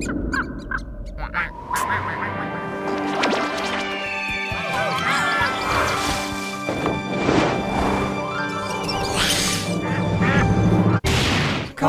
[0.00, 0.12] Ha
[1.24, 1.77] ha ha!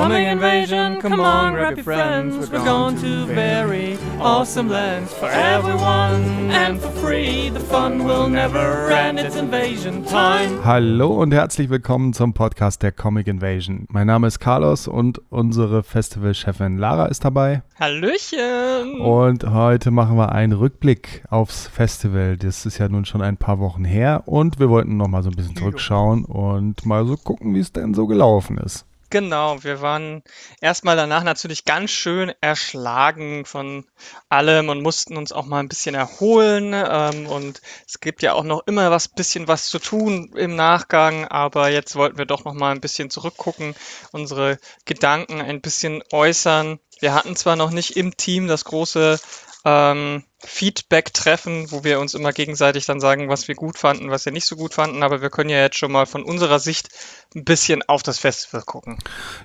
[0.10, 2.50] Coming invasion, come on, grab your friends.
[2.50, 7.51] We're going to very awesome lands for everyone and for free.
[7.51, 9.19] The fun will never end.
[9.19, 10.65] It's invasion time.
[10.65, 13.86] Hallo und herzlich willkommen zum Podcast der Comic Invasion.
[13.90, 17.62] Mein Name ist Carlos und unsere Festivalchefin Lara ist dabei.
[17.80, 19.00] Hallöchen!
[19.02, 22.36] Und heute machen wir einen Rückblick aufs Festival.
[22.36, 25.30] Das ist ja nun schon ein paar Wochen her und wir wollten noch mal so
[25.30, 28.89] ein bisschen zurückschauen und mal so gucken, wie es denn so gelaufen ist.
[29.12, 30.22] Genau, wir waren
[30.62, 33.86] erstmal danach natürlich ganz schön erschlagen von
[34.30, 36.73] allem und mussten uns auch mal ein bisschen erholen.
[36.76, 41.26] Ähm, und es gibt ja auch noch immer was bisschen was zu tun im Nachgang,
[41.27, 43.73] aber jetzt wollten wir doch noch mal ein bisschen zurückgucken,
[44.12, 46.80] unsere Gedanken ein bisschen äußern.
[47.00, 49.20] Wir hatten zwar noch nicht im Team das große
[49.66, 54.32] ähm, Feedback-Treffen, wo wir uns immer gegenseitig dann sagen, was wir gut fanden, was wir
[54.32, 55.04] nicht so gut fanden.
[55.04, 56.90] Aber wir können ja jetzt schon mal von unserer Sicht
[57.36, 58.98] ein bisschen auf das Festival gucken.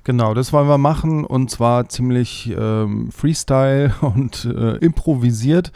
[0.04, 5.72] Genau, das wollen wir machen und zwar ziemlich ähm, Freestyle und äh, improvisiert.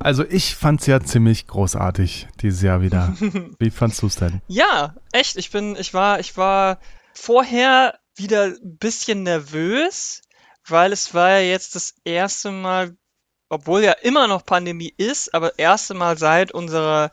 [0.00, 3.14] Also ich fand es ja ziemlich großartig dieses Jahr wieder.
[3.58, 4.42] Wie fandst du es denn?
[4.48, 5.36] Ja, echt.
[5.36, 6.78] Ich bin, ich war, ich war
[7.14, 10.22] vorher wieder ein bisschen nervös,
[10.66, 12.96] weil es war ja jetzt das erste Mal
[13.48, 17.10] obwohl ja immer noch Pandemie ist, aber erste Mal seit unserer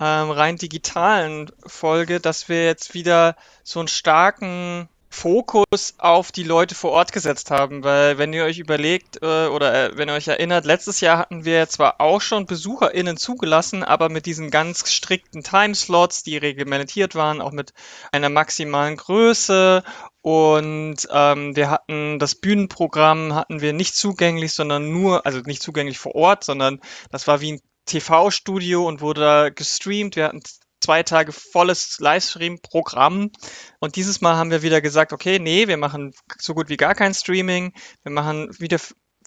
[0.00, 6.74] ähm, rein digitalen Folge, dass wir jetzt wieder so einen starken Fokus auf die Leute
[6.74, 10.28] vor Ort gesetzt haben, weil wenn ihr euch überlegt äh, oder äh, wenn ihr euch
[10.28, 15.42] erinnert, letztes Jahr hatten wir zwar auch schon BesucherInnen zugelassen, aber mit diesen ganz strikten
[15.42, 17.72] Timeslots, die reglementiert waren, auch mit
[18.12, 19.82] einer maximalen Größe
[20.22, 25.98] und ähm, wir hatten das Bühnenprogramm hatten wir nicht zugänglich, sondern nur, also nicht zugänglich
[25.98, 26.80] vor Ort, sondern
[27.10, 30.16] das war wie ein TV-Studio und wurde da gestreamt.
[30.16, 30.42] Wir hatten
[30.80, 33.30] zwei Tage volles Livestream-Programm.
[33.78, 36.94] Und dieses Mal haben wir wieder gesagt, okay, nee, wir machen so gut wie gar
[36.94, 37.72] kein Streaming.
[38.02, 38.78] Wir machen wieder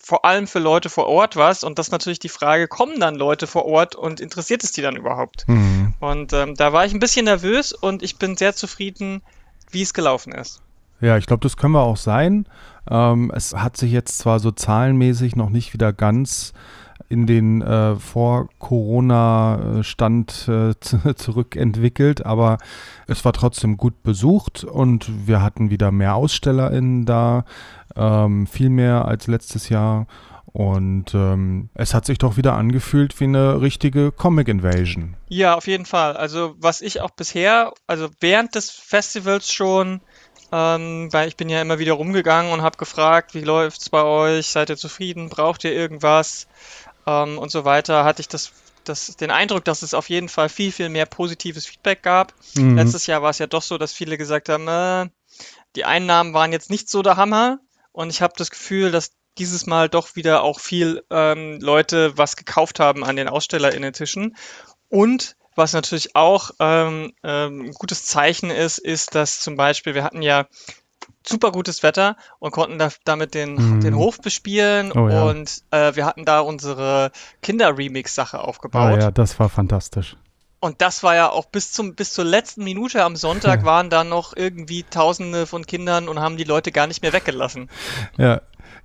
[0.04, 1.64] vor allem für Leute vor Ort was.
[1.64, 4.82] Und das ist natürlich die Frage, kommen dann Leute vor Ort und interessiert es die
[4.82, 5.48] dann überhaupt?
[5.48, 5.94] Mhm.
[6.00, 9.24] Und ähm, da war ich ein bisschen nervös und ich bin sehr zufrieden,
[9.70, 10.62] wie es gelaufen ist.
[11.02, 12.46] Ja, ich glaube, das können wir auch sein.
[12.90, 16.54] Ähm, es hat sich jetzt zwar so zahlenmäßig noch nicht wieder ganz
[17.10, 20.74] in den äh, Vor-Corona-Stand äh,
[21.16, 22.58] zurückentwickelt, aber
[23.08, 27.44] es war trotzdem gut besucht und wir hatten wieder mehr AusstellerInnen da,
[27.98, 30.08] ähm, viel mehr als letztes Jahr.
[30.54, 35.16] Und ähm, es hat sich doch wieder angefühlt wie eine richtige Comic Invasion.
[35.30, 36.18] Ja, auf jeden Fall.
[36.18, 40.02] Also was ich auch bisher, also während des Festivals schon
[40.52, 44.48] ähm, weil ich bin ja immer wieder rumgegangen und habe gefragt, wie läuft's bei euch?
[44.48, 45.30] Seid ihr zufrieden?
[45.30, 46.48] Braucht ihr irgendwas?
[47.08, 48.52] ähm, und so weiter, hatte ich das,
[48.84, 52.34] das, den Eindruck, dass es auf jeden Fall viel, viel mehr positives Feedback gab.
[52.56, 52.76] Mhm.
[52.76, 55.10] Letztes Jahr war es ja doch so, dass viele gesagt haben, äh,
[55.76, 57.60] die Einnahmen waren jetzt nicht so der Hammer.
[57.92, 62.36] Und ich habe das Gefühl, dass dieses Mal doch wieder auch viel ähm, Leute was
[62.36, 64.36] gekauft haben an den AusstellerInnen-Tischen.
[64.90, 70.04] Und was natürlich auch ähm, ähm, ein gutes Zeichen ist, ist, dass zum Beispiel, wir
[70.04, 70.46] hatten ja
[71.28, 73.82] super gutes Wetter und konnten da, damit den, mm.
[73.82, 75.24] den Hof bespielen oh, ja.
[75.24, 78.94] und äh, wir hatten da unsere Kinder-Remix-Sache aufgebaut.
[78.98, 80.18] Oh, ja, das war fantastisch.
[80.60, 84.04] Und das war ja auch bis zum bis zur letzten Minute am Sonntag waren da
[84.04, 87.70] noch irgendwie Tausende von Kindern und haben die Leute gar nicht mehr weggelassen.
[88.18, 88.42] Ja,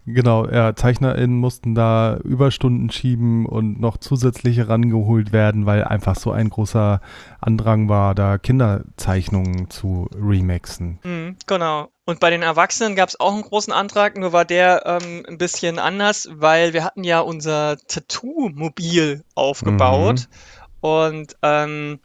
[0.06, 6.30] Genau, ja, ZeichnerInnen mussten da Überstunden schieben und noch zusätzliche rangeholt werden, weil einfach so
[6.30, 7.00] ein großer
[7.40, 11.00] Andrang war, da Kinderzeichnungen zu remixen.
[11.02, 11.88] Mhm, genau.
[12.04, 15.38] Und bei den Erwachsenen gab es auch einen großen Antrag, nur war der ähm, ein
[15.38, 20.28] bisschen anders, weil wir hatten ja unser Tattoo-Mobil aufgebaut.
[20.30, 20.88] Mhm.
[20.88, 21.98] Und ähm,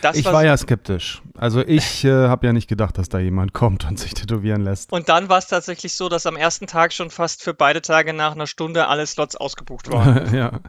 [0.00, 1.22] das ich war, war ja skeptisch.
[1.36, 4.92] Also ich äh, habe ja nicht gedacht, dass da jemand kommt und sich tätowieren lässt.
[4.92, 8.12] Und dann war es tatsächlich so, dass am ersten Tag schon fast für beide Tage
[8.12, 10.34] nach einer Stunde alle Slots ausgebucht waren.
[10.34, 10.60] ja.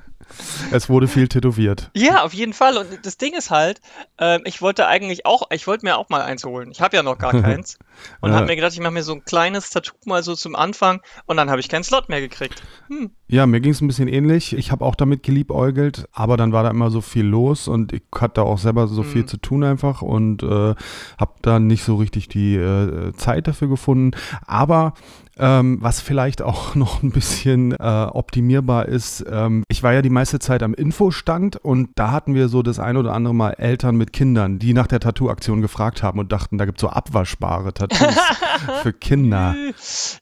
[0.72, 1.92] Es wurde viel tätowiert.
[1.96, 2.78] Ja, auf jeden Fall.
[2.78, 3.81] Und das Ding ist halt,
[4.20, 6.72] äh, ich wollte eigentlich auch, ich wollte mir auch mal eins holen.
[6.72, 7.78] Ich habe ja noch gar keins.
[8.22, 8.38] Und ja.
[8.38, 11.38] habe mir gedacht, ich mache mir so ein kleines Tattoo mal so zum Anfang und
[11.38, 12.64] dann habe ich keinen Slot mehr gekriegt.
[12.88, 13.12] Hm.
[13.28, 14.56] Ja, mir ging es ein bisschen ähnlich.
[14.58, 18.04] Ich habe auch damit geliebäugelt, aber dann war da immer so viel los und ich
[18.16, 19.10] hatte auch selber so hm.
[19.10, 20.76] viel zu tun einfach und äh,
[21.18, 24.12] habe dann nicht so richtig die äh, Zeit dafür gefunden.
[24.46, 24.94] Aber
[25.38, 29.25] ähm, was vielleicht auch noch ein bisschen äh, optimierbar ist.
[29.30, 32.80] Ähm, ich war ja die meiste Zeit am Infostand und da hatten wir so das
[32.80, 36.57] ein oder andere Mal Eltern mit Kindern, die nach der Tattoo-Aktion gefragt haben und dachten,
[36.57, 38.15] da gibt es so abwaschbare Tattoos
[38.83, 39.56] für Kinder.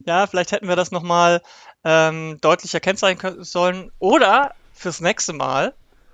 [0.05, 1.41] Ja, vielleicht hätten wir das nochmal
[1.83, 3.91] ähm, deutlicher kennzeichnen sollen.
[3.99, 5.73] Oder fürs nächste Mal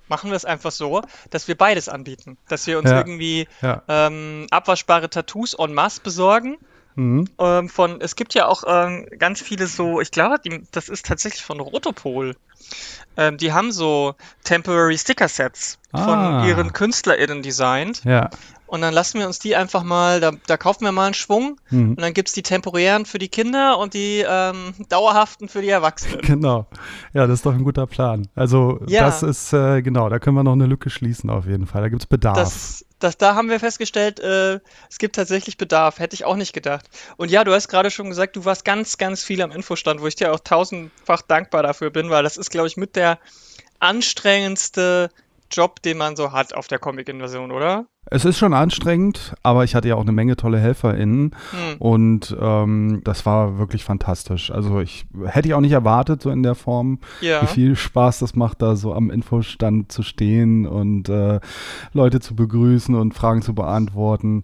[0.09, 2.38] machen wir es einfach so, dass wir beides anbieten.
[2.47, 2.97] Dass wir uns Ja.
[2.97, 3.83] irgendwie Ja.
[3.88, 6.57] ähm, abwaschbare Tattoos en masse besorgen.
[6.97, 7.29] Mhm.
[7.38, 11.05] Ähm, von, es gibt ja auch ähm, ganz viele so, ich glaube, die, das ist
[11.05, 12.35] tatsächlich von Rotopol.
[13.15, 16.03] Ähm, die haben so Temporary Sticker Sets Ah.
[16.03, 18.03] von ihren KünstlerInnen designt.
[18.03, 18.29] Ja.
[18.68, 21.60] Und dann lassen wir uns die einfach mal, da, da kaufen wir mal einen Schwung
[21.69, 21.92] Mhm.
[21.92, 26.22] und dann gibt's die temporären für die Kinder und die ähm, dauerhaften für die Erwachsenen.
[26.28, 26.68] Genau.
[27.14, 28.28] Ja, das ist doch ein guter Plan.
[28.36, 29.06] Also Ja.
[29.06, 31.81] das ist, äh, genau, da können wir noch eine Lücke schließen auf jeden Fall.
[31.81, 32.36] Da gibt es Bedarf.
[32.38, 34.60] Das, das, da haben wir festgestellt, äh,
[34.90, 36.00] es gibt tatsächlich Bedarf.
[36.00, 36.86] Hätte ich auch nicht gedacht.
[37.16, 40.08] Und ja, du hast gerade schon gesagt, du warst ganz, ganz viel am Infostand, wo
[40.08, 43.19] ich dir auch tausendfach dankbar dafür bin, weil das ist, glaube ich, mit der
[43.80, 45.10] anstrengendste
[45.52, 47.86] Job, den man so hat auf der Comic-Invasion, oder?
[48.12, 51.77] Es ist schon anstrengend, aber ich hatte ja auch eine Menge tolle HelferInnen Hm.
[51.80, 54.51] und ähm, das war wirklich fantastisch.
[54.51, 57.42] Also ich hätte ich auch nicht erwartet, so in der Form, Ja.
[57.42, 61.39] wie viel Spaß das macht, da so am Infostand zu stehen und äh,
[61.94, 64.44] Leute zu begrüßen und Fragen zu beantworten.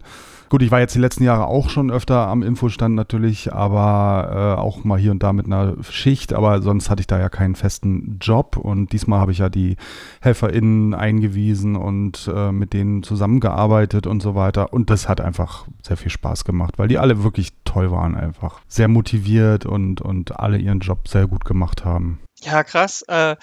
[0.50, 4.60] Gut, ich war jetzt die letzten Jahre auch schon öfter am Infostand natürlich, aber äh,
[4.60, 7.56] auch mal hier und da mit einer Schicht, aber sonst hatte ich da ja keinen
[7.56, 9.76] festen Job und diesmal habe ich ja die
[10.20, 15.96] HelferInnen eingewiesen und äh, mit denen zusammengearbeitet und so weiter und das hat einfach sehr
[15.96, 18.60] viel Spaß gemacht, weil die alle wirklich toll waren einfach.
[18.68, 22.20] Sehr motiviert und, und alle ihren Job sehr gut gemacht haben.
[22.40, 23.02] Ja, krass.
[23.02, 23.36] Äh,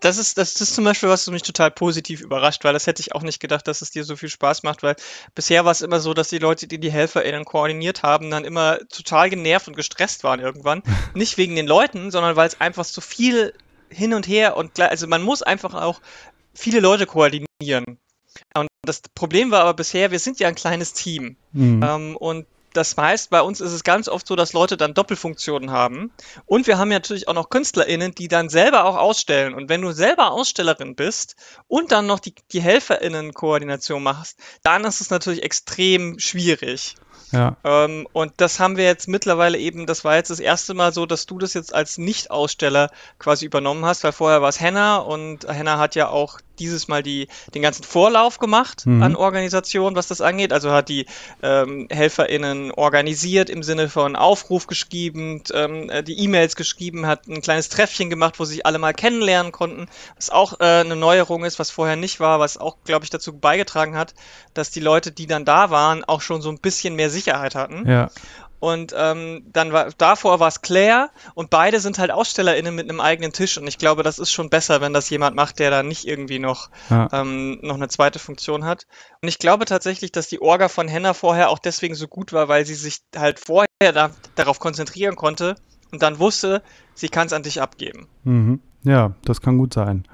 [0.00, 3.14] das ist, das ist zum Beispiel, was mich total positiv überrascht, weil das hätte ich
[3.14, 4.96] auch nicht gedacht, dass es dir so viel Spaß macht, weil
[5.34, 8.78] bisher war es immer so, dass die Leute, die die HelferInnen koordiniert haben, dann immer
[8.90, 10.82] total genervt und gestresst waren irgendwann.
[11.14, 13.52] Nicht wegen den Leuten, sondern weil es einfach so viel
[13.88, 16.00] hin und her und gleich, also man muss einfach auch
[16.54, 17.98] viele Leute koordinieren.
[18.54, 21.36] Und das Problem war aber bisher, wir sind ja ein kleines Team.
[21.52, 21.82] Mhm.
[21.82, 22.46] Ähm, und
[22.76, 26.12] das heißt, bei uns ist es ganz oft so, dass Leute dann Doppelfunktionen haben.
[26.44, 29.54] Und wir haben ja natürlich auch noch KünstlerInnen, die dann selber auch ausstellen.
[29.54, 31.36] Und wenn du selber Ausstellerin bist
[31.68, 36.96] und dann noch die, die HelferInnen-Koordination machst, dann ist es natürlich extrem schwierig.
[37.32, 37.56] Ja.
[37.64, 41.06] Ähm, und das haben wir jetzt mittlerweile eben, das war jetzt das erste Mal so,
[41.06, 45.48] dass du das jetzt als Nicht-Aussteller quasi übernommen hast, weil vorher war es Henna und
[45.48, 49.02] Henna hat ja auch dieses Mal die, den ganzen Vorlauf gemacht Mhm.
[49.02, 50.52] an Organisation, was das angeht.
[50.52, 51.06] Also hat die
[51.42, 57.42] ähm, HelferInnen organisiert im Sinne von Aufruf geschrieben, ähm, äh, die E-Mails geschrieben, hat ein
[57.42, 61.58] kleines Treffchen gemacht, wo sich alle mal kennenlernen konnten, was auch äh, eine Neuerung ist,
[61.58, 64.14] was vorher nicht war, was auch, glaube ich, dazu beigetragen hat,
[64.54, 67.88] dass die Leute, die dann da waren, auch schon so ein bisschen mehr Sicherheit hatten.
[67.88, 68.10] Ja.
[68.58, 73.00] Und ähm, dann war davor war es Claire und beide sind halt AusstellerInnen mit einem
[73.00, 75.82] eigenen Tisch und ich glaube, das ist schon besser, wenn das jemand macht, der da
[75.82, 77.08] nicht irgendwie noch, Ja.
[77.12, 78.86] ähm, noch eine zweite Funktion hat.
[79.20, 82.48] Und ich glaube tatsächlich, dass die Orga von Henna vorher auch deswegen so gut war,
[82.48, 85.56] weil sie sich halt vorher da, darauf konzentrieren konnte
[85.92, 86.62] und dann wusste,
[86.94, 88.08] sie kann es an dich abgeben.
[88.24, 88.60] Mhm.
[88.84, 90.06] Ja, das kann gut sein.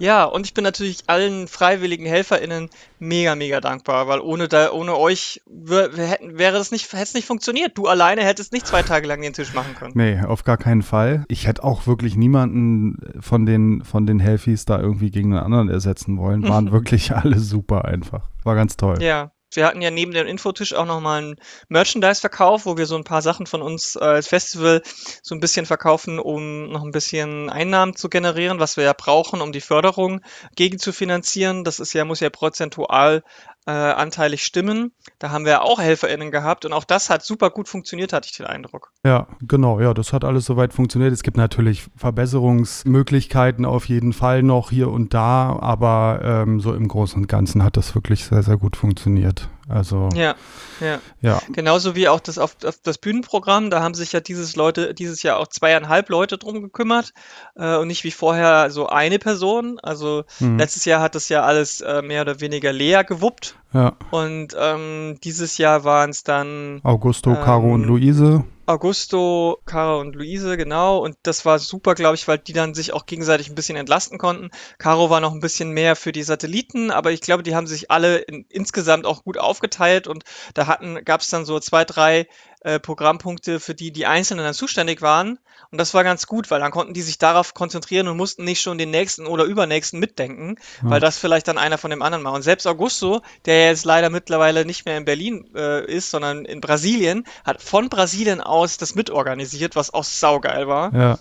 [0.00, 4.96] Ja, und ich bin natürlich allen freiwilligen HelferInnen mega, mega dankbar, weil ohne da, ohne
[4.96, 7.76] euch wär, wir hätten, wäre das nicht, hätte es nicht funktioniert.
[7.76, 9.92] Du alleine hättest nicht zwei Tage lang den Tisch machen können.
[9.94, 11.24] Nee, auf gar keinen Fall.
[11.28, 15.68] Ich hätte auch wirklich niemanden von den, von den Helfies da irgendwie gegen einen anderen
[15.68, 16.48] ersetzen wollen.
[16.48, 18.22] Waren wirklich alle super einfach.
[18.42, 19.02] War ganz toll.
[19.02, 19.32] Ja.
[19.52, 21.36] Wir hatten ja neben dem Infotisch auch nochmal einen
[21.68, 24.82] Merchandise-Verkauf, wo wir so ein paar Sachen von uns als Festival
[25.22, 29.40] so ein bisschen verkaufen, um noch ein bisschen Einnahmen zu generieren, was wir ja brauchen,
[29.40, 30.20] um die Förderung
[30.56, 31.64] gegen zu finanzieren.
[31.64, 33.22] Das ist ja, muss ja prozentual
[33.70, 34.92] äh, anteilig stimmen.
[35.18, 38.36] Da haben wir auch HelferInnen gehabt und auch das hat super gut funktioniert, hatte ich
[38.36, 38.92] den Eindruck.
[39.04, 39.80] Ja, genau.
[39.80, 41.12] Ja, das hat alles soweit funktioniert.
[41.12, 46.88] Es gibt natürlich Verbesserungsmöglichkeiten auf jeden Fall noch hier und da, aber ähm, so im
[46.88, 49.48] Großen und Ganzen hat das wirklich sehr, sehr gut funktioniert.
[49.70, 50.34] Also, Ja,
[50.80, 50.98] ja.
[51.20, 51.40] ja.
[51.52, 55.22] Genauso wie auch das auf, auf das Bühnenprogramm, da haben sich ja dieses Leute, dieses
[55.22, 57.12] Jahr auch zweieinhalb Leute drum gekümmert
[57.54, 59.78] äh, und nicht wie vorher so eine Person.
[59.80, 60.58] Also Hm.
[60.58, 63.92] letztes Jahr hat das ja alles äh, mehr oder weniger Lea gewuppt ja.
[64.10, 68.44] und ähm, dieses Jahr waren es dann Augusto, Caro und Ähm, Luise.
[68.70, 70.98] Augusto, Caro und Luise, genau.
[70.98, 74.18] Und das war super, glaube ich, weil die dann sich auch gegenseitig ein bisschen entlasten
[74.18, 74.50] konnten.
[74.78, 77.90] Caro war noch ein bisschen mehr für die Satelliten, aber ich glaube, die haben sich
[77.90, 80.24] alle in, insgesamt auch gut aufgeteilt und
[80.54, 82.28] da hatten, gab es dann so zwei, drei
[82.60, 85.38] äh, Programmpunkte, für die die Einzelnen dann zuständig waren.
[85.70, 88.60] Und das war ganz gut, weil dann konnten die sich darauf konzentrieren und mussten nicht
[88.60, 90.90] schon den nächsten oder übernächsten mitdenken, Ja.
[90.90, 92.32] weil das vielleicht dann einer von dem anderen war.
[92.32, 96.60] Und selbst Augusto, der jetzt leider mittlerweile nicht mehr in Berlin äh, ist, sondern in
[96.60, 100.94] Brasilien, hat von Brasilien aus das mitorganisiert, was auch saugeil war.
[100.94, 101.18] Ja.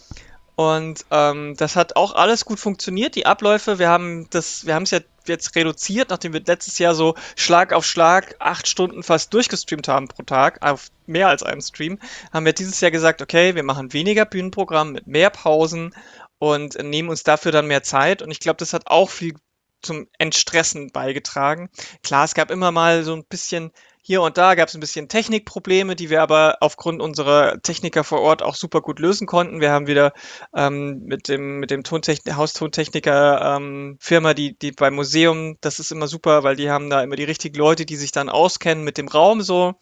[0.55, 3.15] Und ähm, das hat auch alles gut funktioniert.
[3.15, 6.95] Die Abläufe, wir haben das, wir haben es ja jetzt reduziert, nachdem wir letztes Jahr
[6.95, 11.61] so Schlag auf Schlag acht Stunden fast durchgestreamt haben pro Tag, auf mehr als einem
[11.61, 11.99] Stream,
[12.31, 15.93] haben wir dieses Jahr gesagt, okay, wir machen weniger Bühnenprogramm mit mehr Pausen
[16.37, 18.21] und nehmen uns dafür dann mehr Zeit.
[18.21, 19.35] Und ich glaube, das hat auch viel
[19.81, 21.69] zum Entstressen beigetragen.
[22.03, 23.71] Klar, es gab immer mal so ein bisschen
[24.09, 28.21] hier und da gab es ein bisschen Technikprobleme, die wir aber aufgrund unserer Techniker vor
[28.21, 29.61] Ort auch super gut lösen konnten.
[29.61, 30.13] Wir haben wieder
[30.55, 35.91] ähm, mit dem, mit dem Tontechn Haustontechniker ähm, Firma, die, die beim Museum, das ist
[35.91, 38.97] immer super, weil die haben da immer die richtigen Leute, die sich dann auskennen mit
[38.97, 39.75] dem Raum so.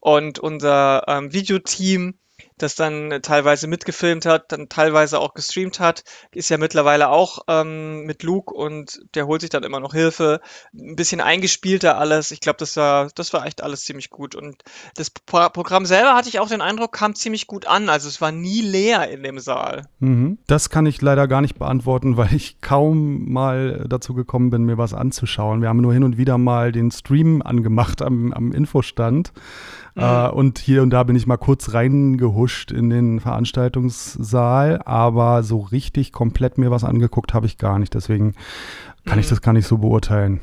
[0.00, 2.18] Und unser ähm, Videoteam,
[2.62, 8.04] das dann teilweise mitgefilmt hat, dann teilweise auch gestreamt hat, ist ja mittlerweile auch ähm,
[8.04, 10.40] mit Luke und der holt sich dann immer noch Hilfe.
[10.74, 12.30] Ein bisschen eingespielter alles.
[12.30, 14.34] Ich glaube, das war, das war echt alles ziemlich gut.
[14.34, 14.62] Und
[14.96, 17.88] das Pro Programm selber hatte ich auch den Eindruck, kam ziemlich gut an.
[17.88, 19.88] Also es war nie leer in dem Saal.
[19.98, 20.38] Mhm.
[20.46, 24.78] Das kann ich leider gar nicht beantworten, weil ich kaum mal dazu gekommen bin, mir
[24.78, 25.62] was anzuschauen.
[25.62, 29.32] Wir haben nur hin und wieder mal den Stream angemacht am, am Infostand.
[29.94, 30.02] Mhm.
[30.02, 35.60] Äh, und hier und da bin ich mal kurz reingehuscht in den Veranstaltungssaal, aber so
[35.60, 37.94] richtig komplett mir was angeguckt habe ich gar nicht.
[37.94, 38.34] Deswegen
[39.04, 39.20] kann mhm.
[39.20, 40.40] ich das gar nicht so beurteilen.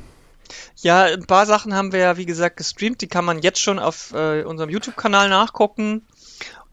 [0.78, 3.02] Ja, ein paar Sachen haben wir ja, wie gesagt, gestreamt.
[3.02, 6.04] Die kann man jetzt schon auf äh, unserem YouTube-Kanal nachgucken.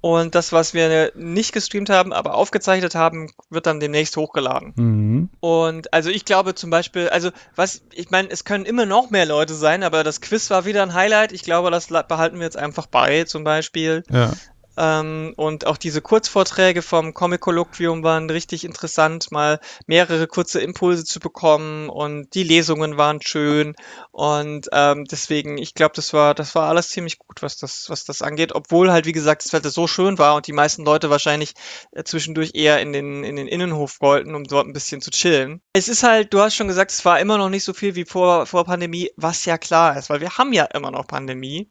[0.05, 4.75] Und das, was wir nicht gestreamt haben, aber aufgezeichnet haben, wird dann demnächst hochgeladen.
[4.77, 5.31] Mhm.
[5.41, 9.25] Und also ich glaube zum Beispiel, also was, ich meine, es können immer noch mehr
[9.25, 11.33] Leute sein, aber das Quiz war wieder ein Highlight.
[11.33, 14.03] Ich glaube, das behalten wir jetzt einfach bei, zum Beispiel.
[14.11, 14.35] Ja.
[14.77, 21.05] Ähm, und auch diese Kurzvorträge vom Comic Colloquium waren richtig interessant, mal mehrere kurze Impulse
[21.05, 23.75] zu bekommen und die Lesungen waren schön
[24.11, 28.05] und ähm, deswegen, ich glaube, das war, das war alles ziemlich gut, was das, was
[28.05, 31.11] das angeht, obwohl halt, wie gesagt, das Wetter so schön war und die meisten Leute
[31.11, 31.55] wahrscheinlich
[31.93, 35.61] äh, zwischendurch eher in den, in den Innenhof wollten, um dort ein bisschen zu chillen.
[35.73, 38.05] Es ist halt, du hast schon gesagt, es war immer noch nicht so viel wie
[38.05, 41.69] vor, vor Pandemie, was ja klar ist, weil wir haben ja immer noch Pandemie.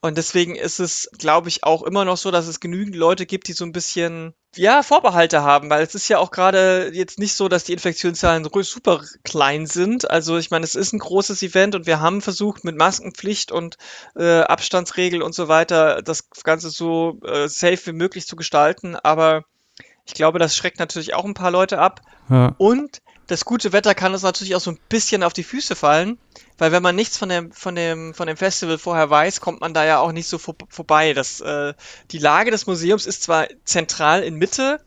[0.00, 3.48] Und deswegen ist es, glaube ich, auch immer noch so, dass es genügend Leute gibt,
[3.48, 7.34] die so ein bisschen, ja, Vorbehalte haben, weil es ist ja auch gerade jetzt nicht
[7.34, 10.08] so, dass die Infektionszahlen super klein sind.
[10.08, 13.76] Also ich meine, es ist ein großes Event und wir haben versucht, mit Maskenpflicht und
[14.14, 18.94] äh, Abstandsregel und so weiter das Ganze so äh, safe wie möglich zu gestalten.
[18.94, 19.44] Aber
[20.06, 22.02] ich glaube, das schreckt natürlich auch ein paar Leute ab.
[22.30, 22.54] Ja.
[22.58, 26.18] Und das gute Wetter kann uns natürlich auch so ein bisschen auf die Füße fallen,
[26.56, 29.74] weil wenn man nichts von dem, von dem, von dem Festival vorher weiß, kommt man
[29.74, 31.12] da ja auch nicht so vor, vorbei.
[31.12, 31.74] Das, äh,
[32.10, 34.80] die Lage des Museums ist zwar zentral in Mitte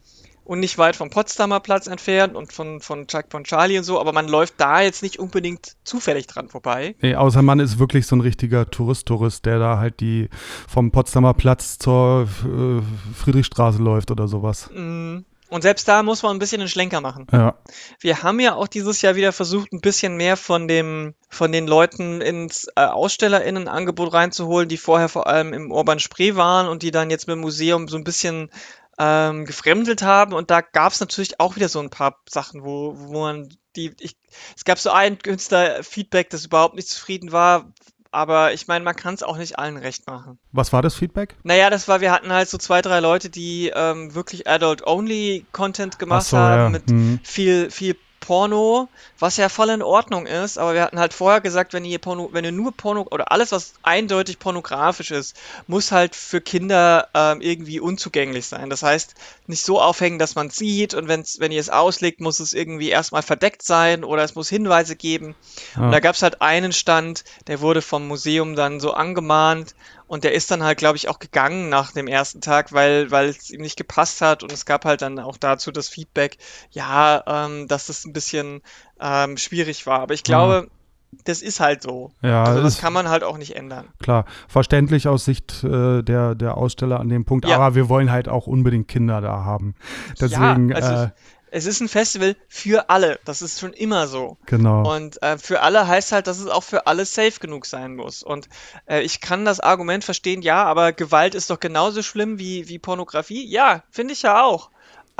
[0.44, 4.12] und nicht weit vom Potsdamer Platz entfernt und von, von Checkpoint Charlie und so, aber
[4.12, 6.96] man läuft da jetzt nicht unbedingt zufällig dran vorbei.
[7.00, 10.30] Nee, außer man ist wirklich so ein richtiger Tourist-Tourist, der da halt die
[10.68, 12.82] vom Potsdamer Platz zur äh,
[13.16, 14.70] Friedrichstraße läuft oder sowas.
[14.74, 15.20] Mm.
[15.51, 17.27] Und selbst da muss man ein bisschen den Schlenker machen.
[17.29, 17.58] Ja.
[18.00, 21.67] Wir haben ja auch dieses Jahr wieder versucht, ein bisschen mehr von dem, von den
[21.67, 26.91] Leuten ins äh, AusstellerInnen-Angebot reinzuholen, die vorher vor allem im Urban Spree waren und die
[26.91, 28.50] dann jetzt mit dem Museum so ein bisschen
[28.98, 30.31] ähm, gefremdelt haben.
[30.31, 33.93] Und da gab es natürlich auch wieder so ein paar Sachen, wo, wo man die,
[34.00, 34.15] ich,
[34.55, 37.74] es gab so ein Künstler-Feedback, das überhaupt nicht zufrieden war,
[38.12, 40.38] aber ich meine, man kann es auch nicht allen recht machen.
[40.51, 41.36] Was war das Feedback?
[41.44, 46.27] Naja, das war, wir hatten halt so zwei, drei Leute, die ähm, wirklich Adult-Only-Content gemacht
[46.27, 46.70] so, haben, ja.
[46.70, 47.20] mit mhm.
[47.24, 48.88] viel, viel Porno,
[49.20, 52.30] was ja voll in Ordnung ist, aber wir hatten halt vorher gesagt, wenn ihr Porno,
[52.32, 55.36] wenn ihr nur Porno oder alles, was eindeutig pornografisch ist,
[55.68, 58.70] muss halt für Kinder ähm, irgendwie unzugänglich sein.
[58.70, 59.16] Das heißt,
[59.48, 62.90] nicht so aufhängen, dass man sieht und wenn's, wenn ihr es auslegt, muss es irgendwie
[62.90, 65.36] erstmal verdeckt sein oder es muss Hinweise geben.
[65.75, 65.82] Ja.
[65.82, 69.75] Und da gab es halt einen Stand, der wurde vom Museum dann so angemahnt
[70.12, 73.30] und der ist dann halt, glaube ich, auch gegangen nach dem ersten Tag, weil, weil
[73.30, 74.44] es ihm nicht gepasst hat.
[74.44, 76.38] Und es gab halt dann auch dazu das Feedback,
[76.72, 78.62] ja, ähm, dass das ein bisschen
[79.00, 80.01] ähm, schwierig war.
[80.01, 81.20] Aber ich glaube, mhm.
[81.24, 82.12] das ist halt so.
[82.22, 83.88] Ja, also das kann man halt auch nicht ändern.
[84.03, 87.48] Klar, verständlich aus Sicht äh, der, der Aussteller an dem Punkt.
[87.48, 87.56] Ja.
[87.56, 89.75] Aber wir wollen halt auch unbedingt Kinder da haben.
[90.20, 90.72] Deswegen.
[90.72, 91.10] Ja, also, äh,
[91.51, 93.20] es ist ein Festival für alle.
[93.25, 94.38] Das ist schon immer so.
[94.46, 94.96] Genau.
[94.96, 98.24] Und äh, für alle heißt halt, dass es auch für alle safe genug sein muss.
[98.24, 98.48] Und
[98.89, 102.79] äh, ich kann das Argument verstehen, ja, aber Gewalt ist doch genauso schlimm wie, wie
[102.79, 103.46] Pornografie.
[103.46, 104.72] Ja, finde ich ja auch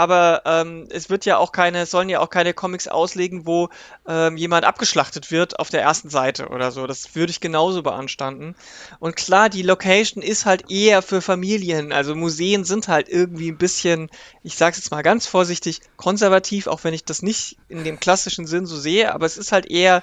[0.02, 3.70] aber ähm, es wird ja auch keine, sollen ja auch keine Comics auslegen, wo
[4.08, 6.88] ähm, jemand abgeschlachtet wird auf der ersten Seite oder so.
[6.88, 8.56] Das würde ich genauso beanstanden.
[9.00, 11.92] Und klar, die Location ist halt eher für Familien.
[11.92, 14.10] Also Museen sind halt irgendwie ein bisschen,
[14.42, 18.48] ich sag's jetzt mal ganz vorsichtig, konservativ, auch wenn ich das nicht in dem klassischen
[18.48, 20.02] Sinn so sehe, aber es ist halt eher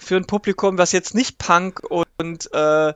[0.00, 2.94] für ein Publikum, was jetzt nicht Punk und, äh,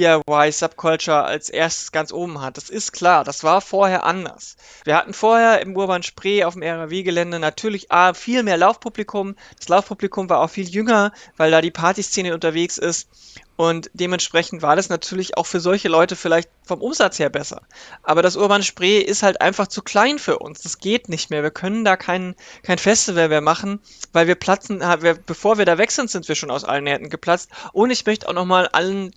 [0.00, 2.56] DIY-Subculture als erstes ganz oben hat.
[2.56, 4.56] Das ist klar, das war vorher anders.
[4.84, 9.36] Wir hatten vorher im Urban Spree auf dem RAW-Gelände natürlich A, viel mehr Laufpublikum.
[9.58, 13.08] Das Laufpublikum war auch viel jünger, weil da die Partyszene unterwegs ist.
[13.56, 17.60] Und dementsprechend war das natürlich auch für solche Leute vielleicht vom Umsatz her besser.
[18.02, 20.62] Aber das Urban Spree ist halt einfach zu klein für uns.
[20.62, 21.42] Das geht nicht mehr.
[21.42, 23.80] Wir können da kein, kein Festival mehr machen,
[24.14, 24.82] weil wir platzen,
[25.26, 27.50] bevor wir da weg sind, sind wir schon aus allen Nähten geplatzt.
[27.74, 29.12] Und ich möchte auch nochmal allen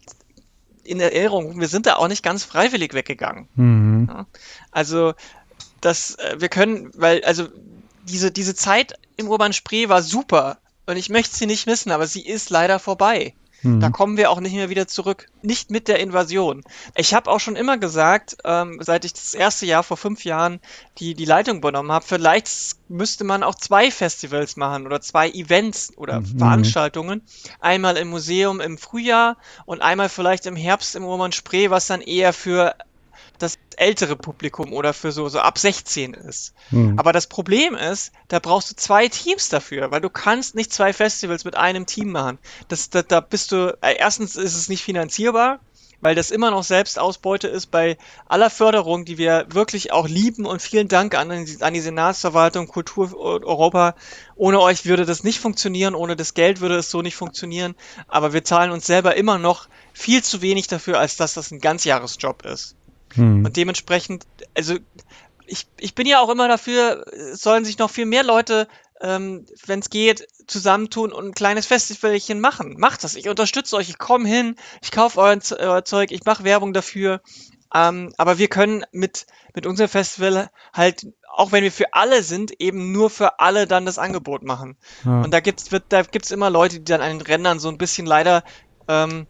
[0.84, 3.48] in Erinnerung, wir sind da auch nicht ganz freiwillig weggegangen.
[3.56, 4.08] Mhm.
[4.10, 4.26] Ja,
[4.72, 5.14] also,
[5.82, 7.48] das, äh, wir können, weil, also,
[8.04, 10.58] diese, diese Zeit im Urban Spree war super.
[10.86, 13.34] Und ich möchte sie nicht missen, aber sie ist leider vorbei.
[13.64, 13.92] Da mhm.
[13.94, 15.30] kommen wir auch nicht mehr wieder zurück.
[15.42, 16.64] Nicht mit der Invasion.
[16.96, 20.60] Ich habe auch schon immer gesagt, ähm, seit ich das erste Jahr vor fünf Jahren
[20.98, 25.98] die, die Leitung übernommen habe, vielleicht müsste man auch zwei Festivals machen oder zwei Events
[25.98, 26.38] oder mhm.
[26.40, 27.22] Veranstaltungen.
[27.62, 32.02] Einmal im Museum im Frühjahr und einmal vielleicht im Herbst im Roman Spree, was dann
[32.02, 32.76] eher für
[33.40, 36.54] das ältere Publikum oder für so, so ab 16 ist.
[36.70, 36.98] Hm.
[36.98, 40.94] Aber das Problem ist, da brauchst du zwei Teams dafür, weil du kannst nicht zwei
[40.94, 42.40] Festivals mit einem Team machen.
[42.68, 45.60] Das, da, da bist du, äh, erstens ist es nicht finanzierbar,
[46.04, 47.98] weil das immer noch Selbstausbeute ist bei
[48.28, 53.18] aller Förderung, die wir wirklich auch lieben und vielen Dank an, an die Senatsverwaltung Kultur
[53.18, 53.96] Europa.
[54.36, 57.76] Ohne euch würde das nicht funktionieren, ohne das Geld würde es so nicht funktionieren,
[58.10, 61.60] aber wir zahlen uns selber immer noch viel zu wenig dafür, als dass das ein
[61.60, 62.76] Ganzjahresjob ist.
[63.16, 63.46] Hm.
[63.46, 64.76] Und dementsprechend, also
[65.46, 68.68] ich, ich bin ja auch immer dafür, sollen sich noch viel mehr Leute,
[69.02, 72.76] ähm, wenn es geht, zusammentun und ein kleines Festivalchen machen.
[72.78, 73.16] Macht das.
[73.16, 73.90] Ich unterstütze euch.
[73.90, 77.22] Ich komme hin, ich kaufe euer, euer, Zeug, ich mache Werbung dafür.
[77.74, 82.62] Ähm, aber wir können mit, mit unserem Festival halt, auch wenn wir für alle sind,
[82.62, 84.78] eben nur für alle dann das Angebot machen.
[85.04, 85.22] Ja.
[85.22, 87.80] Und da gibt's, wird, da gibt's immer Leute, die dann an den Rändern so ein
[87.80, 88.44] bisschen leider
[88.88, 89.26] ähm,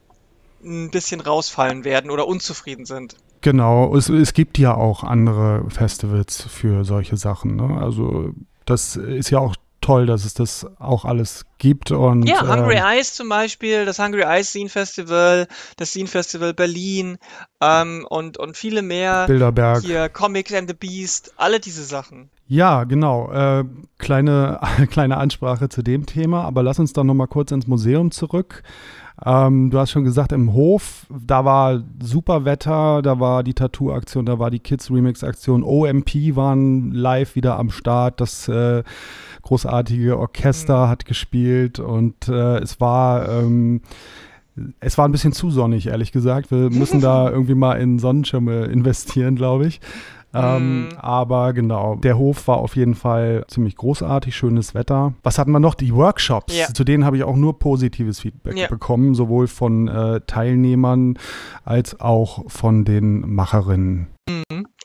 [0.64, 3.16] ein bisschen rausfallen werden oder unzufrieden sind.
[3.44, 7.58] Genau, es, es gibt ja auch andere Festivals für solche Sachen.
[7.58, 7.78] Ne?
[7.78, 8.32] Also
[8.66, 11.92] das ist ja auch toll, dass es das auch alles gibt.
[11.92, 16.54] Und, ja, Hungry ähm, Eyes zum Beispiel, das Hungry Eyes Scene Festival, das Scene Festival
[16.54, 17.18] Berlin
[17.62, 19.28] ähm, und, und viele mehr.
[19.28, 19.84] Bilderberg.
[19.84, 22.30] Hier, Comics and the Beast, alle diese Sachen.
[22.48, 23.30] Ja, genau.
[23.32, 23.66] Äh,
[23.98, 28.64] kleine, kleine Ansprache zu dem Thema, aber lass uns dann nochmal kurz ins Museum zurück.
[29.24, 34.26] Ähm, du hast schon gesagt, im Hof, da war super Wetter, da war die Tattoo-Aktion,
[34.26, 38.84] da war die Kids-Remix-Aktion, OMP waren live wieder am Start, das äh,
[39.44, 40.90] großartige Orchester mhm.
[40.90, 43.30] hat gespielt und äh, es war.
[43.30, 43.82] Ähm,
[44.80, 46.52] es war ein bisschen zu sonnig, ehrlich gesagt.
[46.52, 49.82] Wir müssen da irgendwie mal in Sonnenschirme investieren, glaube ich.
[50.34, 50.90] Ähm, mm.
[50.98, 55.14] Aber genau, der Hof war auf jeden Fall ziemlich großartig, schönes Wetter.
[55.24, 55.76] Was hatten wir noch?
[55.76, 56.58] Die Workshops.
[56.58, 56.68] Ja.
[56.74, 58.68] Zu denen habe ich auch nur positives Feedback ja.
[58.68, 61.18] bekommen, sowohl von äh, Teilnehmern
[61.64, 64.13] als auch von den Macherinnen.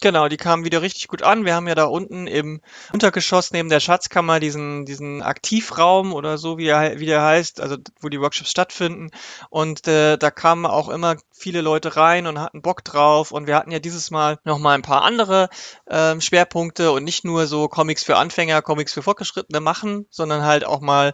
[0.01, 1.45] Genau, die kamen wieder richtig gut an.
[1.45, 2.61] Wir haben ja da unten im
[2.93, 7.77] Untergeschoss neben der Schatzkammer diesen, diesen Aktivraum oder so, wie er, wie der heißt, also
[8.01, 9.11] wo die Workshops stattfinden.
[9.51, 13.33] Und äh, da kamen auch immer viele Leute rein und hatten Bock drauf.
[13.33, 15.49] Und wir hatten ja dieses Mal nochmal ein paar andere
[15.87, 20.65] äh, Schwerpunkte und nicht nur so Comics für Anfänger, Comics für Fortgeschrittene machen, sondern halt
[20.65, 21.13] auch mal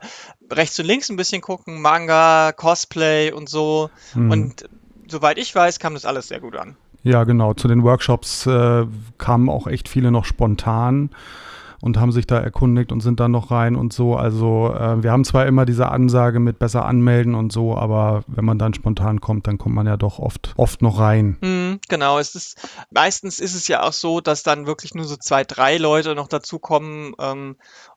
[0.51, 3.89] rechts und links ein bisschen gucken, Manga, Cosplay und so.
[4.15, 4.31] Mhm.
[4.31, 4.69] Und
[5.09, 6.77] soweit ich weiß, kam das alles sehr gut an.
[7.05, 7.53] Ja, genau.
[7.55, 8.87] Zu den Workshops äh,
[9.19, 11.11] kamen auch echt viele noch spontan
[11.85, 14.17] und haben sich da erkundigt und sind dann noch rein und so.
[14.17, 18.47] Also äh, wir haben zwar immer diese Ansage mit besser anmelden und so, aber wenn
[18.47, 21.37] man dann spontan kommt, dann kommt man ja doch oft, oft noch rein.
[21.43, 22.57] Mhm, genau, es ist
[22.91, 26.29] meistens ist es ja auch so, dass dann wirklich nur so zwei, drei Leute noch
[26.29, 27.57] dazukommen ähm,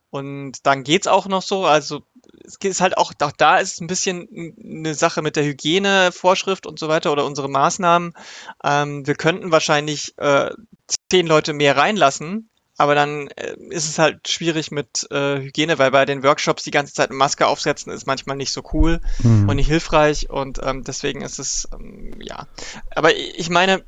[0.09, 1.65] und dann geht's auch noch so.
[1.65, 2.03] Also
[2.45, 6.65] es ist halt auch, auch da ist es ein bisschen eine Sache mit der Hygienevorschrift
[6.65, 8.13] und so weiter oder unsere Maßnahmen.
[8.63, 10.51] Ähm, wir könnten wahrscheinlich äh,
[11.11, 15.91] zehn Leute mehr reinlassen, aber dann äh, ist es halt schwierig mit äh, Hygiene, weil
[15.91, 19.49] bei den Workshops die ganze Zeit eine Maske aufsetzen ist manchmal nicht so cool mhm.
[19.49, 22.47] und nicht hilfreich und ähm, deswegen ist es, ähm, ja.
[22.95, 23.83] Aber ich meine,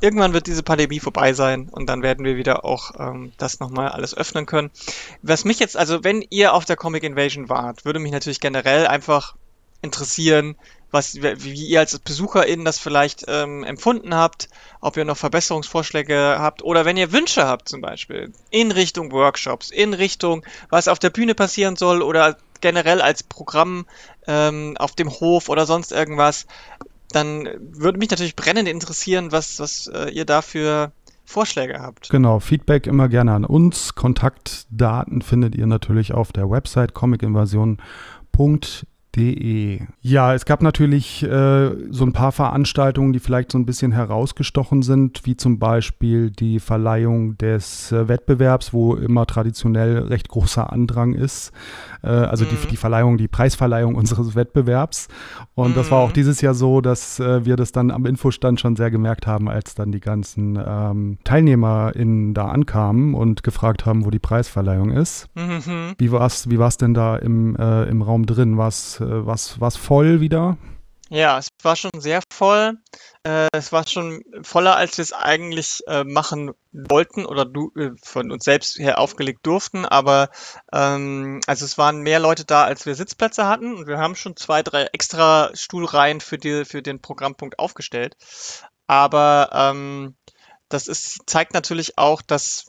[0.00, 3.88] irgendwann wird diese Pandemie vorbei sein und dann werden wir wieder auch ähm, das nochmal
[3.88, 4.70] alles öffnen können.
[5.22, 8.86] Was mich jetzt, also wenn ihr auf der Comic Invasion wart, würde mich natürlich generell
[8.86, 9.34] einfach
[9.82, 10.56] interessieren,
[10.90, 14.48] was, wie ihr als BesucherInnen das vielleicht ähm, empfunden habt,
[14.80, 19.70] ob ihr noch Verbesserungsvorschläge habt oder wenn ihr Wünsche habt zum Beispiel in Richtung Workshops,
[19.70, 23.86] in Richtung, was auf der Bühne passieren soll oder generell als Programm
[24.26, 26.46] ähm, auf dem Hof oder sonst irgendwas
[27.10, 30.92] dann würde mich natürlich brennend interessieren, was, was äh, ihr dafür
[31.24, 32.10] Vorschläge habt.
[32.10, 33.94] Genau, Feedback immer gerne an uns.
[33.94, 37.78] Kontaktdaten findet ihr natürlich auf der Website comicinvasion.de
[39.16, 39.80] De.
[40.02, 44.82] Ja, es gab natürlich äh, so ein paar Veranstaltungen, die vielleicht so ein bisschen herausgestochen
[44.82, 51.14] sind, wie zum Beispiel die Verleihung des äh, Wettbewerbs, wo immer traditionell recht großer Andrang
[51.14, 51.50] ist.
[52.02, 52.50] Äh, also mhm.
[52.50, 55.08] die, die Verleihung, die Preisverleihung unseres Wettbewerbs.
[55.54, 55.74] Und mhm.
[55.74, 56.14] das war auch mhm.
[56.14, 59.74] dieses Jahr so, dass äh, wir das dann am Infostand schon sehr gemerkt haben, als
[59.74, 65.28] dann die ganzen ähm, TeilnehmerInnen da ankamen und gefragt haben, wo die Preisverleihung ist.
[65.34, 65.94] Mhm.
[65.98, 68.56] Wie war es wie war's denn da im, äh, im Raum drin?
[68.56, 70.56] War es äh, voll wieder?
[71.12, 72.78] Ja, es war schon sehr voll.
[73.24, 77.90] Äh, es war schon voller, als wir es eigentlich äh, machen wollten oder du äh,
[78.00, 79.84] von uns selbst her aufgelegt durften.
[79.84, 80.30] Aber
[80.72, 83.74] ähm, also es waren mehr Leute da, als wir Sitzplätze hatten.
[83.74, 88.16] Und wir haben schon zwei, drei extra Stuhlreihen für, die, für den Programmpunkt aufgestellt.
[88.86, 90.14] Aber ähm,
[90.68, 92.66] das ist, zeigt natürlich auch, dass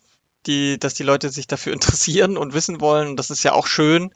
[0.48, 3.10] die, dass die Leute sich dafür interessieren und wissen wollen.
[3.10, 4.12] Und das ist ja auch schön,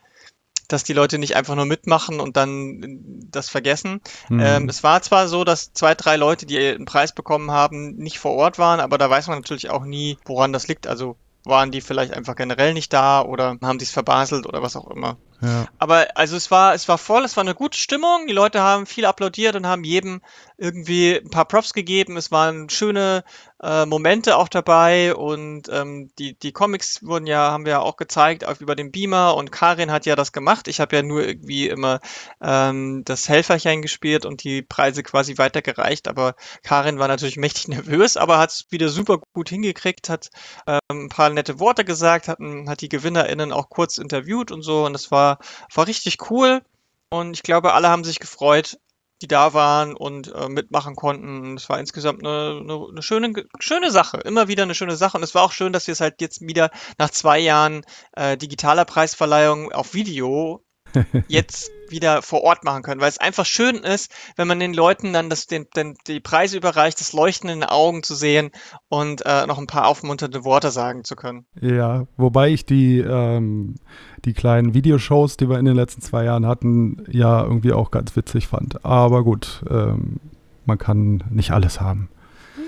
[0.67, 2.99] dass die Leute nicht einfach nur mitmachen und dann
[3.31, 4.01] das vergessen.
[4.29, 4.39] Mhm.
[4.39, 8.19] Ähm, es war zwar so, dass zwei, drei Leute, die einen Preis bekommen haben, nicht
[8.19, 10.87] vor Ort waren, aber da weiß man natürlich auch nie, woran das liegt.
[10.87, 14.75] Also waren die vielleicht einfach generell nicht da oder haben die es verbaselt oder was
[14.75, 15.17] auch immer.
[15.41, 15.67] Ja.
[15.77, 18.25] Aber also es war, es war voll, es war eine gute Stimmung.
[18.27, 20.21] Die Leute haben viel applaudiert und haben jedem
[20.57, 22.17] irgendwie ein paar Props gegeben.
[22.17, 23.23] Es waren schöne
[23.61, 27.97] äh, Momente auch dabei und ähm, die, die Comics wurden ja, haben wir ja auch
[27.97, 30.67] gezeigt auch über den Beamer und Karin hat ja das gemacht.
[30.67, 31.99] Ich habe ja nur irgendwie immer
[32.41, 38.17] ähm, das Helferchen gespielt und die Preise quasi weitergereicht, aber Karin war natürlich mächtig nervös,
[38.17, 40.29] aber hat es wieder super gut hingekriegt, hat
[40.67, 44.85] ähm, ein paar nette Worte gesagt, hat, hat die GewinnerInnen auch kurz interviewt und so
[44.85, 45.25] und es war
[45.73, 46.61] war, richtig cool.
[47.09, 48.77] Und ich glaube, alle haben sich gefreut,
[49.21, 51.55] die da waren und äh, mitmachen konnten.
[51.55, 54.17] Es war insgesamt eine, eine, eine, schöne, schöne Sache.
[54.17, 55.17] Immer wieder eine schöne Sache.
[55.17, 58.37] Und es war auch schön, dass wir es halt jetzt wieder nach zwei Jahren äh,
[58.37, 60.64] digitaler Preisverleihung auf Video
[61.27, 65.13] jetzt wieder vor Ort machen können, weil es einfach schön ist, wenn man den Leuten
[65.13, 68.51] dann das, den, den, die Preise überreicht, das Leuchten in den Augen zu sehen
[68.89, 71.45] und äh, noch ein paar aufmunternde Worte sagen zu können.
[71.61, 73.75] Ja, wobei ich die, ähm,
[74.23, 78.15] die kleinen Videoshows, die wir in den letzten zwei Jahren hatten, ja irgendwie auch ganz
[78.15, 78.83] witzig fand.
[78.83, 80.19] Aber gut, ähm,
[80.65, 82.09] man kann nicht alles haben.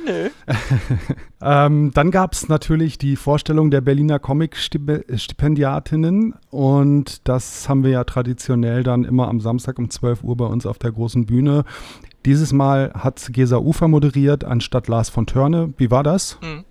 [0.07, 0.29] Nö.
[1.41, 8.05] ähm, dann gab es natürlich die Vorstellung der Berliner Comic-Stipendiatinnen und das haben wir ja
[8.05, 11.65] traditionell dann immer am Samstag um 12 Uhr bei uns auf der großen Bühne.
[12.25, 15.73] Dieses Mal hat Gesa Ufer moderiert anstatt Lars von Törne.
[15.77, 16.37] Wie war das?
[16.41, 16.63] Hm.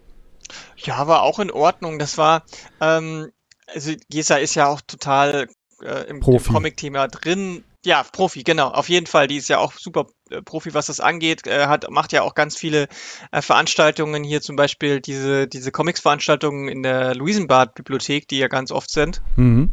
[0.77, 1.99] Ja, war auch in Ordnung.
[1.99, 2.43] Das war,
[2.81, 3.29] ähm,
[3.67, 5.47] also Gesa ist ja auch total
[5.83, 8.69] äh, im, im Comic-Thema drin ja, Profi, genau.
[8.69, 9.29] Auf jeden Fall.
[9.29, 11.47] Die ist ja auch super äh, Profi, was das angeht.
[11.47, 12.89] Äh, hat, macht ja auch ganz viele
[13.33, 18.91] äh, Veranstaltungen hier, zum Beispiel diese, diese Comics-Veranstaltungen in der Luisenbad-Bibliothek, die ja ganz oft
[18.91, 19.23] sind.
[19.37, 19.71] Mhm.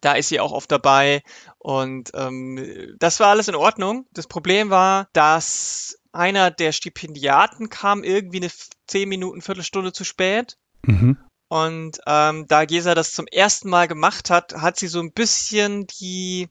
[0.00, 1.22] Da ist sie auch oft dabei.
[1.58, 4.06] Und ähm, das war alles in Ordnung.
[4.12, 8.50] Das Problem war, dass einer der Stipendiaten kam irgendwie eine
[8.86, 10.56] 10 Minuten, Viertelstunde zu spät.
[10.82, 11.18] Mhm.
[11.48, 15.86] Und ähm, da Gesa das zum ersten Mal gemacht hat, hat sie so ein bisschen
[15.86, 16.48] die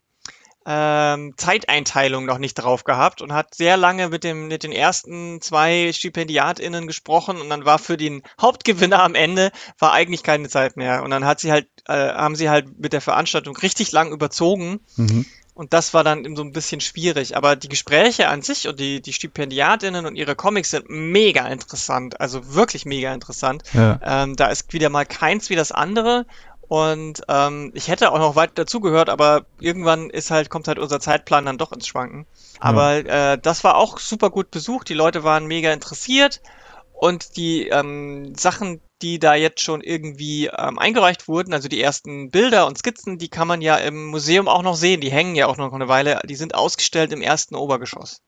[0.65, 5.39] ähm, Zeiteinteilung noch nicht drauf gehabt und hat sehr lange mit, dem, mit den ersten
[5.41, 10.75] zwei StipendiatInnen gesprochen und dann war für den Hauptgewinner am Ende war eigentlich keine Zeit
[10.75, 11.03] mehr.
[11.03, 14.79] Und dann hat sie halt, äh, haben sie halt mit der Veranstaltung richtig lang überzogen.
[14.95, 15.25] Mhm.
[15.55, 17.37] Und das war dann so ein bisschen schwierig.
[17.37, 22.19] Aber die Gespräche an sich und die, die Stipendiatinnen und ihre Comics sind mega interessant.
[22.19, 23.63] Also wirklich mega interessant.
[23.71, 23.97] Ja.
[24.03, 26.25] Ähm, da ist wieder mal keins wie das andere.
[26.67, 30.99] Und ähm, ich hätte auch noch weiter dazugehört, aber irgendwann ist halt, kommt halt unser
[30.99, 32.25] Zeitplan dann doch ins Schwanken.
[32.59, 33.33] Aber ja.
[33.33, 34.89] äh, das war auch super gut besucht.
[34.89, 36.41] Die Leute waren mega interessiert.
[36.93, 42.31] Und die ähm, Sachen, die da jetzt schon irgendwie ähm, eingereicht wurden, also die ersten
[42.31, 45.01] Bilder und Skizzen, die kann man ja im Museum auch noch sehen.
[45.01, 46.21] Die hängen ja auch noch eine Weile.
[46.25, 48.21] Die sind ausgestellt im ersten Obergeschoss.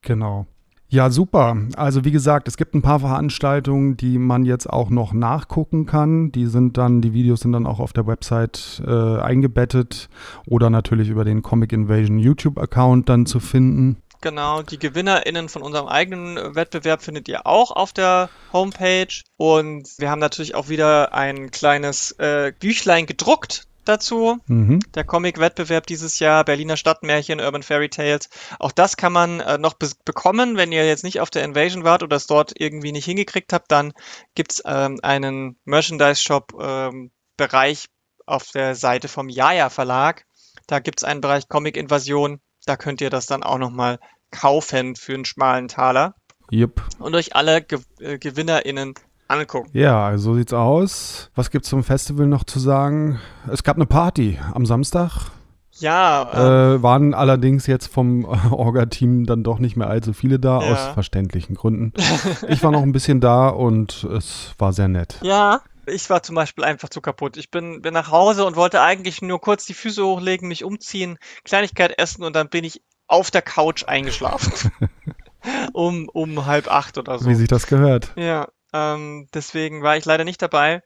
[0.00, 0.46] Genau.
[0.92, 1.56] Ja, super.
[1.76, 6.32] Also wie gesagt, es gibt ein paar Veranstaltungen, die man jetzt auch noch nachgucken kann.
[6.32, 10.08] Die sind dann, die Videos sind dann auch auf der Website äh, eingebettet
[10.48, 14.02] oder natürlich über den Comic Invasion YouTube-Account dann zu finden.
[14.20, 19.22] Genau, die GewinnerInnen von unserem eigenen Wettbewerb findet ihr auch auf der Homepage.
[19.36, 24.38] Und wir haben natürlich auch wieder ein kleines äh, Büchlein gedruckt dazu.
[24.46, 24.80] Mhm.
[24.94, 28.28] Der Comic-Wettbewerb dieses Jahr, Berliner Stadtmärchen, Urban Fairy Tales.
[28.58, 31.84] Auch das kann man äh, noch be bekommen, wenn ihr jetzt nicht auf der Invasion
[31.84, 33.92] wart oder es dort irgendwie nicht hingekriegt habt, dann
[34.34, 37.90] gibt's ähm, einen Merchandise-Shop-Bereich ähm,
[38.26, 40.24] auf der Seite vom Jaja Verlag.
[40.66, 42.40] Da gibt's einen Bereich Comic-Invasion.
[42.64, 43.98] Da könnt ihr das dann auch nochmal
[44.30, 46.14] kaufen für einen schmalen Taler.
[46.52, 46.82] Yep.
[46.98, 48.94] Und euch alle Ge äh, GewinnerInnen
[49.30, 49.70] angucken.
[49.72, 51.30] Ja, so sieht's aus.
[51.34, 53.18] Was gibt's zum Festival noch zu sagen?
[53.50, 55.30] Es gab eine Party am Samstag.
[55.78, 56.74] Ja.
[56.74, 60.72] Äh, waren allerdings jetzt vom Orga-Team dann doch nicht mehr allzu viele da, Ja.
[60.72, 61.92] aus verständlichen Gründen.
[62.48, 65.18] Ich war noch ein bisschen da und es war sehr nett.
[65.22, 67.36] Ja, ich war zum Beispiel einfach zu kaputt.
[67.36, 71.16] Ich bin, bin nach Hause und wollte eigentlich nur kurz die Füße hochlegen, mich umziehen,
[71.44, 74.70] Kleinigkeit essen und dann bin ich auf der Couch eingeschlafen.
[75.72, 77.28] um, um halb acht oder so.
[77.28, 78.12] Wie sich das gehört.
[78.16, 80.82] Ja, ähm, deswegen war ich leider nicht dabei.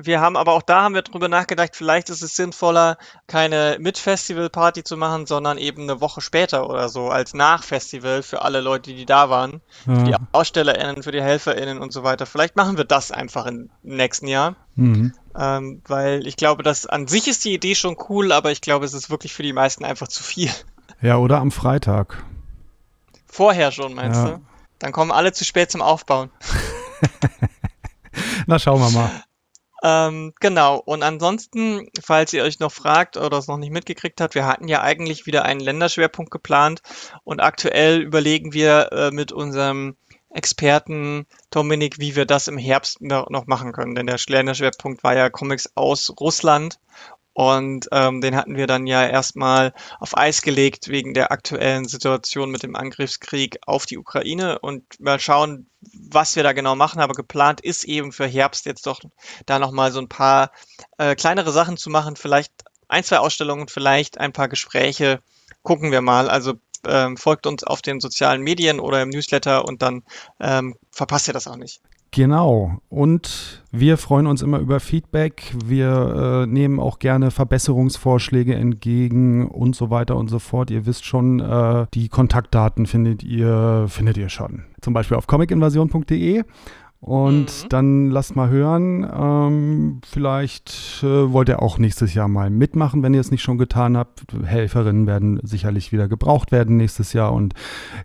[0.00, 4.84] Wir haben aber auch da haben wir drüber nachgedacht, vielleicht ist es sinnvoller, keine Mit-Festival-Party
[4.84, 9.06] zu machen, sondern eben eine Woche später oder so als Nach-Festival für alle Leute, die
[9.06, 10.18] da waren, für die Ja.
[10.30, 12.26] AusstellerInnen, für die HelferInnen und so weiter.
[12.26, 14.54] Vielleicht machen wir das einfach im nächsten Jahr.
[14.76, 15.12] Mhm.
[15.36, 18.84] Ähm, weil ich glaube, dass an sich ist die Idee schon cool, aber ich glaube,
[18.84, 20.50] es ist wirklich für die meisten einfach zu viel.
[21.00, 22.22] ja, oder am Freitag.
[23.26, 24.30] Vorher schon, meinst Ja.
[24.36, 24.40] du?
[24.78, 26.30] Dann kommen alle zu spät zum Aufbauen.
[28.46, 29.10] Na, schauen wir mal.
[29.82, 30.76] Ähm, genau.
[30.78, 34.68] Und ansonsten, falls ihr euch noch fragt oder es noch nicht mitgekriegt habt, wir hatten
[34.68, 36.82] ja eigentlich wieder einen Länderschwerpunkt geplant
[37.24, 39.96] und aktuell überlegen wir äh, mit unserem
[40.30, 43.94] Experten Dominik, wie wir das im Herbst noch machen können.
[43.94, 46.78] Denn der Länderschwerpunkt war ja Comics aus Russland
[47.38, 52.50] und ähm, den hatten wir dann ja erstmal auf Eis gelegt wegen der aktuellen Situation
[52.50, 55.70] mit dem Angriffskrieg auf die Ukraine und mal schauen,
[56.10, 57.00] was wir da genau machen.
[57.00, 58.98] Aber geplant ist eben für Herbst jetzt doch
[59.46, 60.50] da nochmal so ein paar
[60.98, 62.52] äh, kleinere Sachen zu machen, vielleicht
[62.88, 65.22] ein, zwei Ausstellungen, vielleicht ein paar Gespräche.
[65.62, 66.28] Gucken wir mal.
[66.28, 70.02] Also ähm, folgt uns auf den sozialen Medien oder im Newsletter und dann
[70.40, 71.82] ähm, verpasst ihr das auch nicht.
[72.10, 72.78] Genau.
[72.88, 75.54] Und wir freuen uns immer über Feedback.
[75.64, 80.70] Wir äh, nehmen auch gerne Verbesserungsvorschläge entgegen und so weiter und so fort.
[80.70, 84.64] Ihr wisst schon, äh, die Kontaktdaten findet ihr, findet ihr schon.
[84.80, 86.44] Zum Beispiel auf comicinvasion.de.
[87.00, 87.68] Und Mhm.
[87.68, 89.08] dann lasst mal hören.
[89.08, 93.56] Ähm, vielleicht äh, wollt ihr auch nächstes Jahr mal mitmachen, wenn ihr es nicht schon
[93.56, 94.24] getan habt.
[94.44, 97.54] Helferinnen werden sicherlich wieder gebraucht werden nächstes Jahr und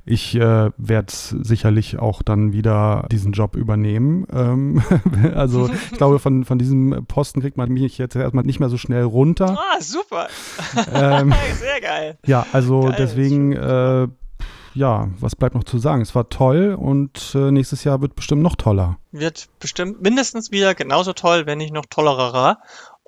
[0.06, 4.28] ich äh, werde sicherlich auch dann wieder diesen Job übernehmen.
[4.32, 4.84] Ähm,
[5.34, 8.78] also ich glaube, von, von diesem Posten kriegt man mich jetzt erstmal nicht mehr so
[8.78, 9.58] schnell runter.
[9.58, 10.28] Ah, super.
[10.94, 12.18] Ähm, Sehr geil.
[12.28, 14.08] ja, also Geil, deswegen, äh,
[14.74, 16.02] ja, was bleibt noch zu sagen?
[16.02, 18.98] Es war toll und äh, nächstes Jahr wird bestimmt noch toller.
[19.12, 22.60] Wird bestimmt mindestens wieder genauso toll, wenn nicht noch tollerer.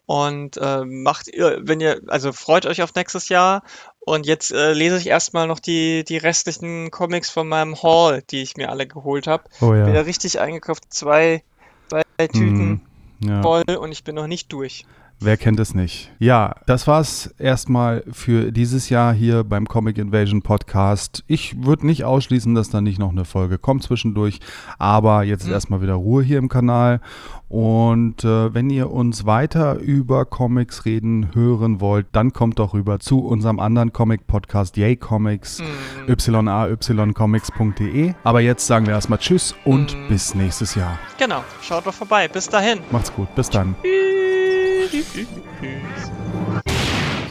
[0.08, 3.63] Und äh, macht ihr, wenn ihr, also freut euch auf nächstes Jahr.
[3.99, 8.43] Und jetzt äh, lese ich erstmal noch die, die restlichen Comics von meinem Haul, die
[8.43, 9.45] ich mir alle geholt habe.
[9.62, 9.88] Oh ja.
[9.88, 11.43] Wieder richtig eingekauft, zwei,
[11.89, 12.82] zwei Tüten Mhm.
[13.30, 13.41] Ja.
[13.41, 14.86] voll und ich bin noch nicht durch.
[15.21, 16.12] Wer kennt es nicht?
[16.19, 21.23] Ja, das war's erstmal für dieses Jahr hier beim Comic Invasion Podcast.
[21.25, 24.39] Ich würde nicht ausschließen, dass da nicht noch eine Folge kommt zwischendurch,
[24.78, 25.54] aber jetzt ist Hm.
[25.54, 26.99] erstmal wieder Ruhe hier im Kanal.
[27.47, 32.99] Und äh, wenn ihr uns weiter über Comics reden hören wollt, dann kommt doch rüber
[32.99, 35.65] zu unserem anderen Comic-Podcast, Yay Comics, Hm.
[36.08, 38.13] yaycomics.de.
[38.23, 40.08] Aber jetzt sagen wir erstmal Tschüss und Hm.
[40.10, 40.99] bis nächstes Jahr.
[41.17, 42.28] Genau, schaut doch vorbei.
[42.28, 42.80] Bis dahin.
[42.91, 43.75] Macht's gut, bis dann.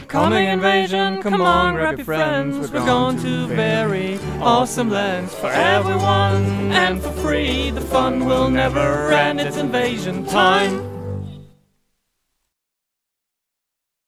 [0.07, 2.69] Coming invasion, come on, grab your friends.
[2.69, 7.69] We're going to very awesome lands for everyone and for free.
[7.69, 9.39] The fun will never end.
[9.39, 10.94] It's invasion time.